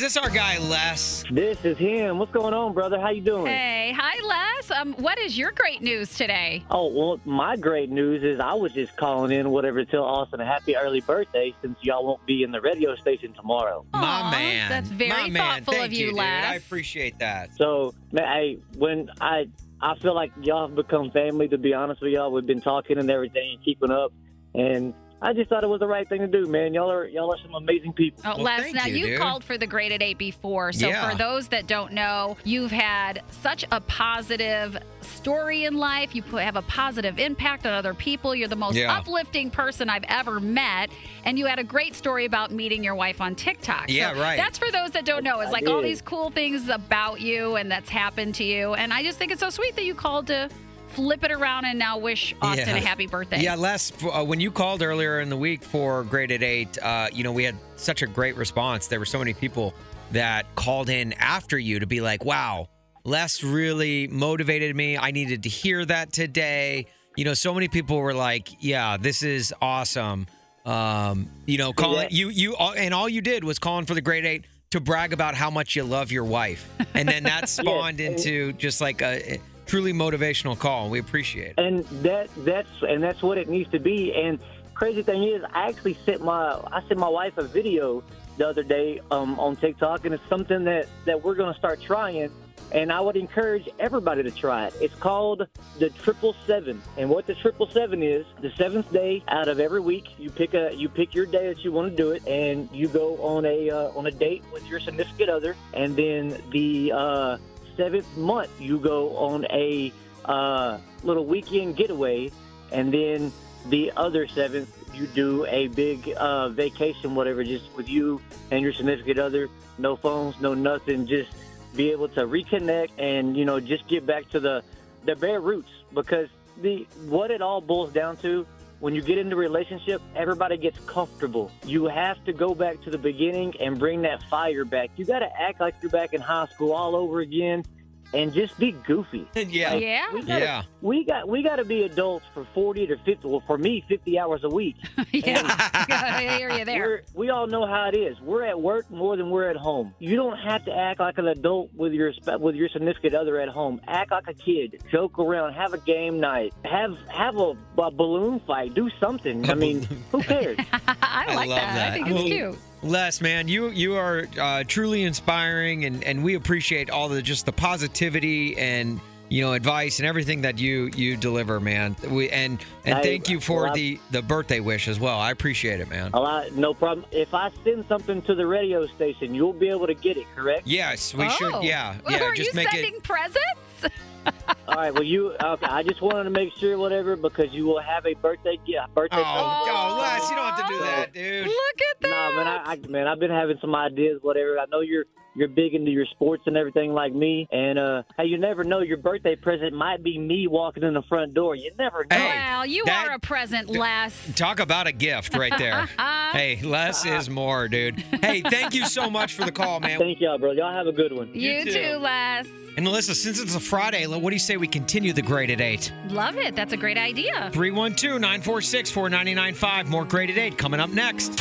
[0.00, 1.24] Is this our guy Les?
[1.30, 2.18] This is him.
[2.18, 2.98] What's going on, brother?
[2.98, 3.44] How you doing?
[3.44, 4.70] Hey, hi, Les.
[4.70, 6.64] Um, what is your great news today?
[6.70, 10.40] Oh, well, my great news is I was just calling in, whatever, to tell Austin
[10.40, 13.84] a happy early birthday since y'all won't be in the radio station tomorrow.
[13.92, 14.70] My man.
[14.70, 15.64] that's very My man.
[15.64, 16.16] thoughtful Thank of you, dude.
[16.16, 16.44] Les.
[16.46, 17.50] I appreciate that.
[17.58, 19.50] So, man, I, when I,
[19.82, 22.32] I feel like y'all have become family, to be honest with y'all.
[22.32, 24.14] We've been talking and everything and keeping up.
[24.54, 26.72] And I just thought it was the right thing to do, man.
[26.72, 28.22] Y'all are, y'all are some amazing people.
[28.24, 30.72] Oh, Les, now you've called for the Great at Eight before.
[30.72, 31.10] So, Yeah.
[31.10, 36.14] for those that don't know, you've had such a positive story in life.
[36.14, 38.34] You put, have a positive impact on other people.
[38.34, 38.96] You're the most Yeah.
[38.96, 40.88] uplifting person I've ever met.
[41.24, 43.86] And you had a great story about meeting your wife on TikTok.
[43.90, 44.38] Yeah, So right.
[44.38, 45.40] That's for those that don't know.
[45.40, 48.72] It's like all these cool things about you and that's happened to you.
[48.72, 50.48] And I just think it's so sweet that you called to
[50.92, 52.76] flip it around and now wish Austin Yeah.
[52.76, 53.40] a happy birthday.
[53.42, 57.08] Yeah, Les, uh, when you called earlier in the week for Great at 8, uh,
[57.12, 58.86] you know, we had such a great response.
[58.86, 59.74] There were so many people
[60.12, 62.68] that called in after you to be like, wow,
[63.04, 64.98] Les really motivated me.
[64.98, 66.86] I needed to hear that today.
[67.16, 70.26] You know, so many people were like, yeah, this is awesome.
[70.66, 74.00] Um, you know, calling you, you, all- and all you did was calling for the
[74.02, 76.68] Grade 8 to brag about how much you love your wife.
[76.94, 80.90] And then that spawned into just like a, a truly motivational call.
[80.90, 81.58] We appreciate it.
[81.58, 84.12] and that that's and that's what it needs to be.
[84.14, 84.38] And
[84.74, 88.02] crazy thing is, I actually sent my I sent my wife a video
[88.36, 91.80] the other day um, on TikTok, and it's something that that we're going to start
[91.80, 92.30] trying.
[92.72, 94.74] And I would encourage everybody to try it.
[94.80, 95.48] It's called
[95.80, 96.80] the triple seven.
[96.96, 100.54] And what the triple seven is, the seventh day out of every week, you pick
[100.54, 103.44] a you pick your day that you want to do it, and you go on
[103.44, 107.38] a uh, on a date with your significant other, and then the uh,
[107.76, 109.92] seventh month you go on a
[110.24, 112.30] uh, little weekend getaway,
[112.72, 113.32] and then
[113.68, 118.72] the other seventh you do a big uh, vacation, whatever, just with you and your
[118.72, 119.48] significant other.
[119.78, 121.06] No phones, no nothing.
[121.06, 121.30] Just
[121.74, 124.62] be able to reconnect and you know just get back to the
[125.04, 126.28] the bare roots because
[126.60, 128.46] the what it all boils down to
[128.80, 131.50] when you get into a relationship everybody gets comfortable.
[131.64, 134.90] You have to go back to the beginning and bring that fire back.
[134.96, 137.64] You got to act like you're back in high school all over again
[138.12, 140.12] and just be goofy yeah Like, Yeah.
[140.12, 140.62] we gotta, Yeah.
[140.82, 144.18] we got we got to be adults for 40 to 50 well for me 50
[144.18, 144.76] hours a week
[145.12, 146.78] yeah, I hear you there.
[146.78, 148.20] we're, we all know how it is.
[148.20, 149.94] We're at work more than we're at home.
[149.98, 153.48] You don't have to act like an adult with your with your significant other at
[153.48, 153.80] home.
[153.86, 154.82] Act like a kid.
[154.90, 155.54] Joke around.
[155.54, 156.52] Have a game night.
[156.64, 158.74] Have have a, a balloon fight.
[158.74, 159.48] Do something.
[159.50, 160.58] I mean, who cares?
[161.02, 161.74] I like love that.
[161.74, 161.88] that.
[161.90, 162.58] I think it's Well, cute.
[162.82, 167.44] Les, man, you you are uh, truly inspiring, and, and we appreciate all the just
[167.44, 171.94] the positivity and you know advice and everything that you you deliver, man.
[172.08, 175.18] We and and I- thank you for well, the the birthday wish as well.
[175.18, 176.10] I appreciate it, man.
[176.14, 177.04] A lot, no problem.
[177.10, 180.26] If I send something to the radio station, you'll be able to get it.
[180.34, 180.66] Correct?
[180.66, 181.52] Yes, we should.
[181.52, 181.60] Oh.
[181.60, 182.22] Yeah, yeah.
[182.22, 183.02] Are just you make sending it.
[183.02, 183.96] presents?
[184.70, 184.94] All right.
[184.94, 185.32] Well, you.
[185.42, 185.66] Okay.
[185.66, 188.56] I just wanted to make sure, whatever, because you will have a birthday.
[188.66, 189.16] Yeah, birthday.
[189.18, 189.76] Oh, present.
[189.76, 191.46] oh, Les, you don't have to do that, dude.
[191.46, 192.08] Look at that.
[192.10, 194.58] Nah, man, I, I man, I've been having some ideas, whatever.
[194.60, 195.04] I know you're
[195.34, 198.80] you're big into your sports and everything like me, and uh, hey, you never know.
[198.80, 201.54] Your birthday present might be me walking in the front door.
[201.54, 202.16] You never know.
[202.16, 204.32] well, you that- are a present, Les.
[204.36, 205.86] Talk about a gift right there.
[206.32, 207.98] hey, less is more, dude.
[208.22, 209.98] Hey, thank you so much for the call, man.
[209.98, 210.52] Thank y'all, bro.
[210.52, 211.30] Y'all have a good one.
[211.34, 212.46] You, too, Les.
[212.76, 215.60] And Melissa, since it's a Friday, what do you say we continue the great at
[215.60, 215.92] eight?
[216.08, 216.54] Love it.
[216.54, 217.50] That's a great idea.
[217.52, 219.88] 312 946 4995.
[219.88, 221.40] More great at eight coming up next.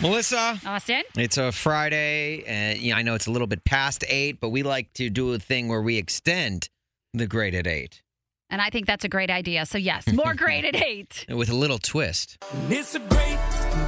[0.00, 0.60] Melissa.
[0.66, 1.02] Austin?
[1.16, 4.50] It's a Friday, and you know, I know it's a little bit past eight, but
[4.50, 6.68] we like to do a thing where we extend
[7.14, 8.02] the grade at eight
[8.50, 9.64] And I think that's a great idea.
[9.64, 11.24] So, yes, more great at eight.
[11.30, 12.36] with a little twist.
[12.68, 13.38] It's a great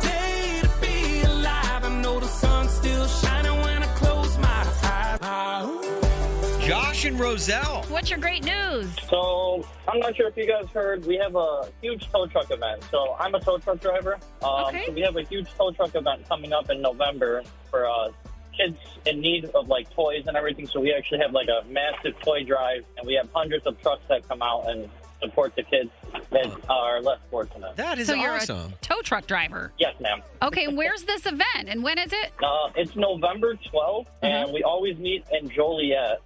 [0.03, 0.18] day
[6.69, 7.83] Josh and Roselle.
[7.89, 8.95] What's your great news?
[9.09, 12.85] So I'm not sure if you guys heard, we have a huge tow truck event.
[12.91, 14.19] So I'm a tow truck driver.
[14.43, 14.85] Um, Okay.
[14.85, 18.11] So we have a huge tow truck event coming up in November for uh,
[18.55, 18.77] kids
[19.07, 20.67] in need of like toys and everything.
[20.67, 24.03] So we actually have like a massive toy drive, and we have hundreds of trucks
[24.11, 24.91] that come out and
[25.23, 25.91] support the kids
[26.31, 27.77] that are less fortunate.
[27.77, 28.47] That so, you're a
[28.83, 29.73] tow truck driver.
[29.79, 30.21] Yes, ma'am.
[30.43, 32.33] Okay, where's this event and when is it?
[32.43, 36.21] Uh, it's November 12th, and we always meet in Joliet,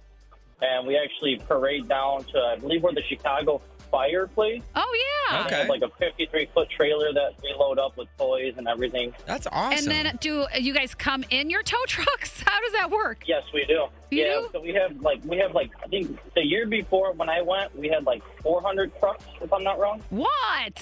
[0.61, 3.61] and we actually parade down to, I believe, where the Chicago
[3.91, 4.63] Fire place.
[4.75, 5.45] Oh, yeah.
[5.45, 9.13] We have like a 53 foot trailer that we load up with toys and everything.
[9.27, 9.77] That's awesome.
[9.77, 12.41] And then do you guys come in your tow trucks?
[12.43, 13.23] How does that work?
[13.27, 13.85] Yes, we do.
[14.09, 14.49] You yeah, do?
[14.51, 17.77] so we have like we have like I think the year before when I went,
[17.77, 20.01] we had like 400 trucks, if I'm not wrong.
[20.09, 20.27] What?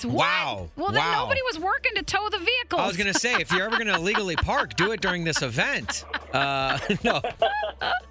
[0.04, 0.14] What?
[0.14, 0.70] Wow.
[0.76, 1.24] Well, then Wow.
[1.24, 2.82] nobody was working to tow the vehicles.
[2.82, 6.04] I was gonna say, if you're ever gonna illegally park, do it during this event.
[6.34, 7.22] Uh, no,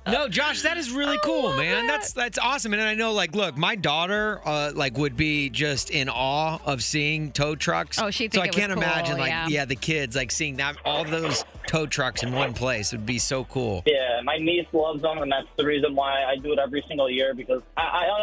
[0.07, 1.87] no, Josh, that is really cool, man.
[1.87, 2.73] That's that's awesome.
[2.73, 6.83] And I know, like, look, my daughter, uh, like, would be just in awe of
[6.83, 7.99] seeing tow trucks.
[8.01, 9.47] Oh, she'd So think I can't cool, imagine, like, yeah.
[9.49, 9.65] yeah.
[9.65, 13.45] the kids, like, seeing that all those tow trucks in one place would be so
[13.45, 13.83] cool.
[13.87, 17.11] Yeah, my niece loves them, and that's the reason why I do it every single
[17.11, 17.83] year because I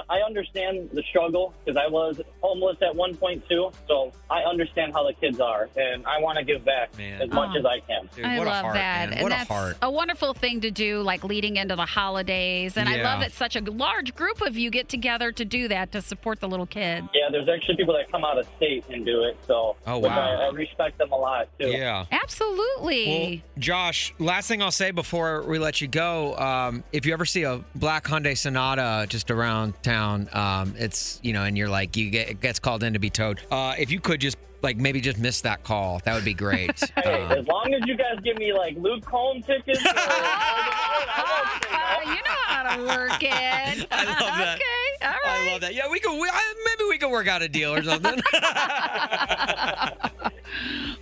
[0.09, 4.41] I, I understand the struggle because I was homeless at one point too, so I
[4.41, 7.59] understand how the kids are, and I want to give back as much Oh.
[7.59, 8.09] as I can.
[8.25, 9.13] I love that.
[9.13, 12.75] and that's a wonderful thing to do, like leading into the holidays.
[12.77, 15.91] And I love that such a large group of you get together to do that
[15.93, 17.07] to support the little kids.
[17.13, 19.99] Yeah, there's actually people that come out of state and do it, so Oh, uh,
[19.99, 20.09] wow.
[20.41, 21.67] I, I respect them a lot too.
[21.69, 22.05] Yeah.
[22.11, 23.41] Absolutely.
[23.55, 27.25] Well, Josh, last thing I'll say before we let you go, um, if you ever
[27.25, 31.95] see a black Hyundai Sonata just around town, um, it's you know, and you're like,
[31.97, 33.41] you get it gets called in to be towed.
[33.51, 36.79] Uh, if you could just like maybe just miss that call, that would be great.
[36.95, 41.99] Hey, Um, as long as you guys give me like Luke Combs tickets, or, Uh,
[42.05, 43.87] you know how to work it.
[43.91, 44.55] I love that.
[44.55, 45.19] Okay, all right.
[45.25, 45.73] I love that.
[45.73, 46.19] Yeah, we could.
[46.19, 46.29] We,
[46.65, 48.19] maybe we could work out a deal or something.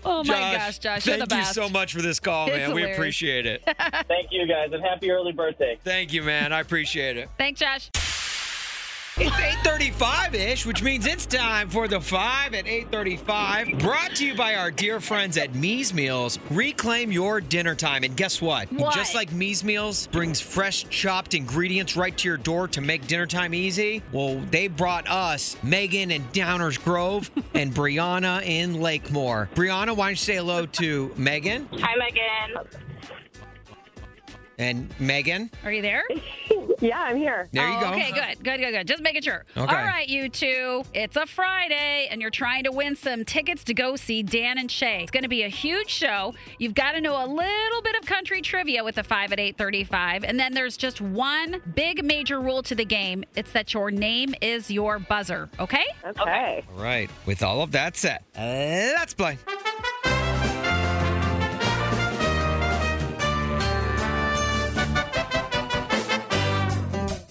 [0.07, 2.73] Oh my gosh, Josh, you're thank the you so much for this call, It's man.
[2.73, 3.63] We appreciate it.
[4.07, 5.79] Thank you guys, and happy early birthday.
[5.83, 6.53] Thank you, man.
[6.53, 7.29] I appreciate it.
[7.37, 7.89] Thanks, Josh.
[9.17, 13.79] It's 8:35-ish, which means it's time for the 5 at 8:35.
[13.79, 16.37] Brought to you by our dear friends at Me's Meals.
[16.49, 18.03] Reclaim your dinner time.
[18.03, 18.69] And guess what?
[18.73, 18.93] What?
[18.93, 23.25] Just like Me's Meals brings fresh chopped ingredients right to your door to make dinner
[23.25, 29.47] time easy, well, they brought us Megan in Downers Grove and Brianna in Lakemoor.
[29.51, 32.67] Brianna, why don't you say hello to Megan Hi, Megan.
[34.57, 35.49] And Megan?
[35.63, 36.03] Are you there?
[36.81, 37.47] Yeah, I'm here.
[37.53, 37.87] There you Oh, go.
[37.93, 38.85] Okay, good, good, good, good.
[38.85, 39.45] Just making sure.
[39.55, 39.61] Okay.
[39.73, 40.83] All right, you two.
[40.93, 44.69] It's a Friday, and you're trying to win some tickets to go see Dan and
[44.69, 45.01] Shay.
[45.03, 46.33] It's going to be a huge show.
[46.59, 49.57] You've got to know a little bit of country trivia with the five at eight
[49.57, 53.23] thirty-five, and then there's just one big major rule to the game.
[53.37, 55.47] It's that your name is your buzzer.
[55.61, 55.85] Okay?
[56.05, 56.65] Okay.
[56.75, 57.09] All right.
[57.25, 59.37] With all of that set, uh, let's play.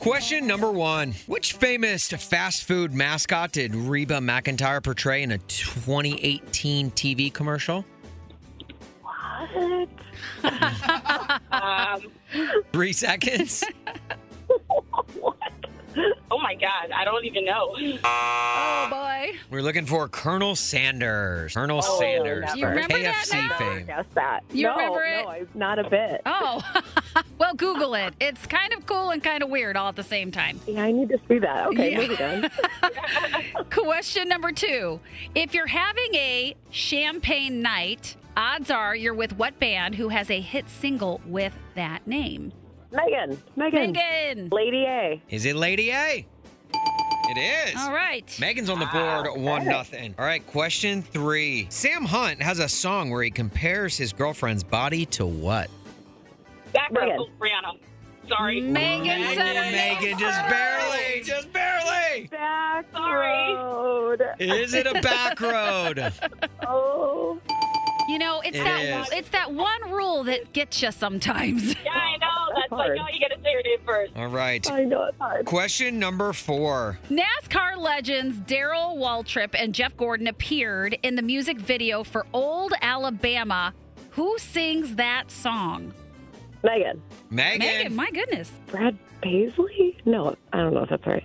[0.05, 6.91] Question number one Which famous fast food mascot did Reba McEntire portray in a 2018
[6.91, 7.87] TV commercial?
[9.01, 9.89] What?
[11.51, 12.03] um,
[12.75, 13.65] Three seconds.
[16.31, 17.75] oh my God, I don't even know.
[18.05, 19.33] Oh boy.
[19.51, 21.55] We're looking for Colonel Sanders.
[21.55, 22.45] Colonel Oh, Sanders.
[22.47, 22.57] never.
[22.59, 23.57] You remember that KFC now?
[23.59, 23.87] fame.
[23.87, 24.41] Guess that.
[24.53, 25.27] You no, remember No, it?
[25.27, 26.23] I, not a bit.
[26.27, 26.63] Oh,
[27.39, 28.15] well, Google it.
[28.21, 30.61] It's kind of cool and kind of weird all at the same time.
[30.67, 31.67] Yeah, I need to see that.
[31.69, 31.99] Okay, Yeah.
[32.09, 32.45] moving
[33.55, 33.65] on.
[33.71, 35.01] Question number two.
[35.35, 40.41] If you're having a champagne night, odds are you're with what band who has a
[40.41, 42.53] hit single with that name?
[42.95, 43.43] Megan.
[43.57, 43.93] Megan.
[43.93, 44.49] Megan.
[44.51, 45.21] Lady A.
[45.29, 46.25] Is it Lady A?
[47.27, 47.77] It is.
[47.81, 48.37] All right.
[48.39, 50.15] Megan's on the board, ah, one nothing.
[50.19, 51.67] All right, question three.
[51.71, 55.71] Sam Hunt has a song where he compares his girlfriend's body to what?
[56.73, 57.17] Back Megan.
[57.17, 57.79] row, Brianna.
[58.29, 58.61] Sorry.
[58.61, 62.29] Megan said her Megan, just barely, just barely.
[62.31, 63.55] Back Sorry.
[63.55, 64.23] road.
[64.39, 66.13] Is it a back road?
[66.67, 67.39] Oh.
[68.09, 69.13] You know, it's It that is.
[69.13, 71.75] it's that one rule that gets you sometimes.
[71.85, 72.55] Yeah, I know.
[72.55, 72.97] That's like, hard.
[72.99, 74.13] no, you got to say your name first.
[74.17, 74.71] All right.
[74.71, 75.45] I know it's hard.
[75.47, 76.99] Question number four.
[77.11, 83.73] NASCAR legends Darrell Waltrip and Jeff Gordon appeared in the music video for Old Alabama.
[84.11, 85.93] Who sings that song?
[86.63, 87.03] Megan.
[87.31, 87.59] Megan.
[87.59, 88.51] Megan, my goodness.
[88.69, 89.99] Brad Paisley?
[90.05, 91.25] No, I don't know if that's right.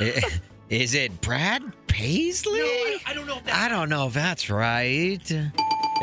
[0.70, 2.58] Is it Brad Paisley?
[2.60, 5.32] No, I don't know if that's I don't know if that's right.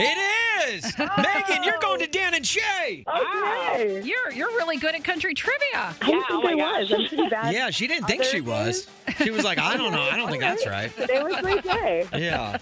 [0.04, 0.98] It is.
[1.18, 3.04] Megan, you're going to Dan and Shay.
[3.08, 4.02] Okay.
[4.04, 5.60] You're you're really good at country trivia.
[5.76, 6.92] I didn't oh think my I was.
[6.92, 7.54] I'm pretty bad.
[7.54, 8.88] Yeah, she didn't think she was.
[9.18, 10.02] She was like, I don't know.
[10.02, 10.92] I don't think that's right.
[10.98, 12.08] It was my day.
[12.14, 12.58] Yeah.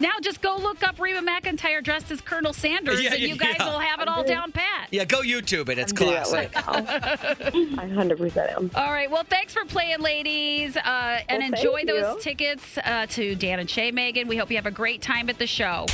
[0.00, 3.56] Now just go look up Reba McEntire dressed as Colonel Sanders, Yeah, and you guys
[3.58, 3.70] yeah.
[3.72, 4.88] will have it all down pat.
[4.90, 5.78] Yeah, go YouTube it.
[5.78, 6.54] It's I'm doing it classic.
[6.54, 7.82] right now.
[7.82, 8.70] I 100% am.
[8.74, 9.10] All right.
[9.10, 10.80] Well, thanks for playing, ladies, uh,
[11.28, 12.20] and Well, thank enjoy those you.
[12.20, 14.28] tickets uh, to Dan and Shay, Megan.
[14.28, 15.86] We hope you have a great time at the show.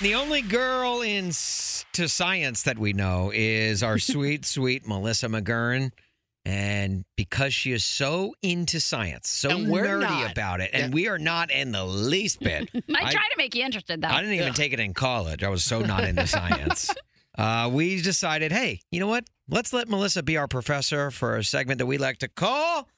[0.00, 5.26] The only girl in s- to science that we know is our sweet, sweet Melissa
[5.28, 5.92] McGurn.
[6.46, 10.32] And because she is so into science, so And we're nerdy not.
[10.32, 10.94] about it, and Yeah.
[10.94, 12.68] we are not in the least bit.
[12.74, 14.08] I try to make you interested, though.
[14.08, 14.52] I didn't even Yeah.
[14.52, 15.42] take it in college.
[15.42, 16.90] I was so not into science.
[17.38, 19.24] Uh, we decided, hey, you know what?
[19.48, 22.88] Let's let Melissa be our professor for a segment that we like to call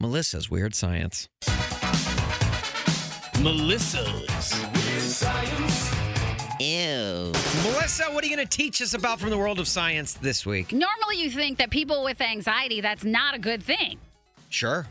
[0.00, 1.28] Melissa's Weird Science.
[3.40, 4.52] Melissa's.
[6.60, 7.32] Ew.
[7.62, 10.44] Melissa, what are you going to teach us about from the world of science this
[10.44, 10.72] week?
[10.72, 13.98] Normally, you think that people with anxiety, that's not a good thing,
[14.50, 14.86] Sure.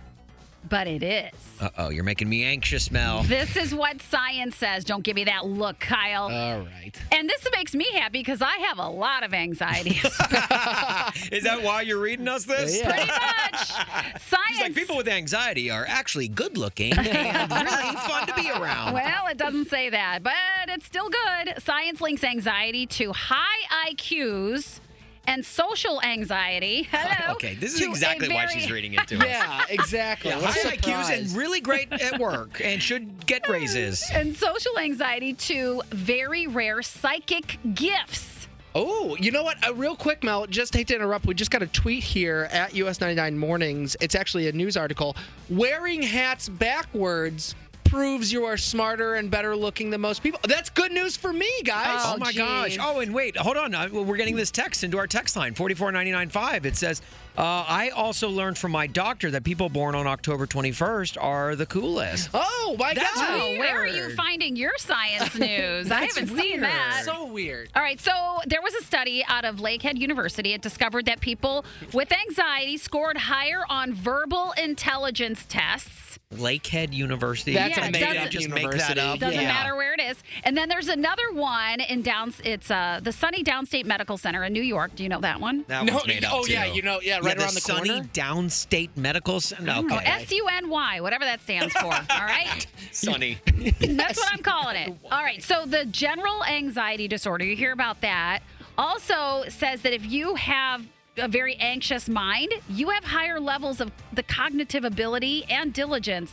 [0.69, 1.31] But it is.
[1.59, 3.23] Uh oh, you're making me anxious, Mel.
[3.23, 4.83] This is what science says.
[4.83, 6.23] Don't give me that look, Kyle.
[6.23, 6.91] All right.
[7.11, 9.91] and this makes me happy because I have a lot of anxiety.
[11.31, 12.79] Is that why you're reading us this?
[12.79, 12.89] Yeah.
[12.91, 13.67] Pretty much.
[13.67, 14.59] She's Science.
[14.61, 18.93] like, people with anxiety are actually good looking and really fun to be around.
[18.93, 20.33] Well, it doesn't say that, but
[20.67, 21.61] it's still good.
[21.63, 24.79] Science links anxiety to high IQs
[25.27, 26.83] and social anxiety.
[26.91, 27.13] Hello.
[27.37, 29.23] Okay, this is to a exactly why she's reading it to us.
[29.27, 30.31] Yeah, exactly.
[30.31, 34.03] Yeah, What a high IQs and really great at work and should get raises.
[34.11, 38.47] And social anxiety to very rare psychic gifts.
[38.73, 39.67] Oh, you know what?
[39.67, 41.25] Uh, real quick, Mel, just hate to interrupt.
[41.25, 43.95] We just got a tweet here at US 99 Mornings.
[43.99, 45.15] It's actually a news article.
[45.49, 47.55] Wearing hats backwards
[47.89, 50.39] proves you are smarter and better looking than most people.
[50.47, 52.01] That's good news for me, guys.
[52.03, 52.77] Oh, my gosh.
[52.79, 53.73] Oh, and wait, hold on.
[53.73, 56.65] Uh, We're getting this text into our text line, 44995.
[56.65, 57.01] It says,
[57.37, 61.65] uh, I also learned from my doctor that people born on October 21st are the
[61.67, 62.29] coolest.
[62.33, 63.41] Oh, my That's God.
[63.41, 65.91] Oh, where are you finding your science news?
[65.91, 66.63] I haven't seen weird.
[66.63, 67.03] that.
[67.05, 67.69] So weird.
[67.75, 70.53] All right, so there was a study out of Lakehead University.
[70.53, 76.16] It discovered that people with anxiety scored higher on verbal intelligence tests.
[76.35, 77.53] Lakehead University.
[77.53, 78.99] That's Yeah, a it made-up Just make that university.
[78.99, 79.19] up.
[79.19, 79.47] Doesn't Yeah.
[79.47, 80.17] matter where it is.
[80.43, 82.41] And then there's another one in Downs.
[82.43, 84.93] It's uh, the Sunny Downstate Medical Center in New York.
[84.95, 85.63] Do you know that one?
[85.69, 86.37] That No, one's made up too.
[86.39, 86.51] oh, too.
[86.51, 88.03] yeah, you know, yeah, right the around the Sunny corner.
[88.13, 89.73] Downstate Medical Center.
[89.89, 91.85] Oh, S U N Y, whatever that stands for.
[91.93, 92.67] All right.
[92.91, 93.37] Sunny.
[93.79, 94.93] That's what I'm calling it.
[95.09, 95.41] All right.
[95.41, 98.39] So the general anxiety disorder, you hear about that,
[98.77, 100.85] also says that if you have
[101.17, 106.31] a very anxious mind, you have higher levels of the cognitive ability and diligence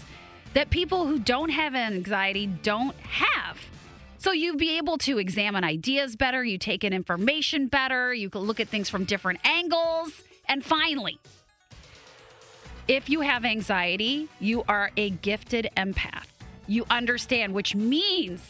[0.52, 3.58] that people who don't have anxiety don't have.
[4.18, 8.42] So you'd be able to examine ideas better, you take in information better, you can
[8.42, 10.22] look at things from different angles.
[10.48, 11.18] And finally,
[12.88, 16.26] if you have anxiety, you are a gifted empath.
[16.66, 18.48] You understand, which means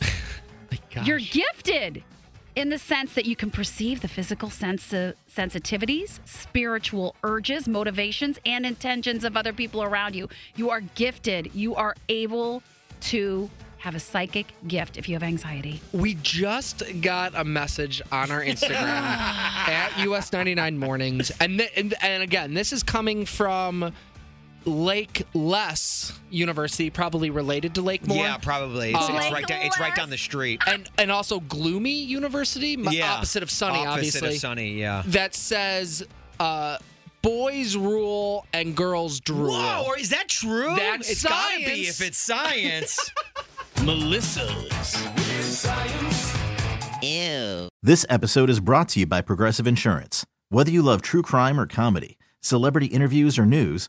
[1.04, 2.04] you're gifted
[2.56, 8.64] in the sense that you can perceive the physical sensi- sensitivities, spiritual urges, motivations, and
[8.64, 10.28] intentions of other people around you.
[10.54, 11.50] You are gifted.
[11.54, 12.62] You are able
[13.02, 15.80] to have a psychic gift if you have anxiety.
[15.92, 21.30] We just got a message on our Instagram at US99 Mornings.
[21.38, 23.92] And, th- and and again, this is coming from
[24.66, 28.16] Lake Less University, probably related to Lakemoor.
[28.16, 28.90] Yeah, probably.
[28.92, 29.62] It's, it's Um, right down.
[29.62, 30.60] It's right down the street.
[30.66, 33.12] and and also Gloomy University, Yeah.
[33.14, 34.20] opposite of Sunny, Opposite obviously.
[34.20, 35.02] Opposite of Sunny, yeah.
[35.06, 36.04] That says
[36.40, 36.78] uh,
[37.22, 39.52] boys rule and girls drool.
[39.52, 40.74] Whoa, or is that true?
[40.76, 42.98] That's It's gotta be if it's science.
[43.82, 45.04] Melissa's.
[47.02, 47.68] Ew.
[47.82, 50.24] This episode is brought to you by Progressive Insurance.
[50.48, 53.88] Whether you love true crime or comedy, celebrity interviews or news,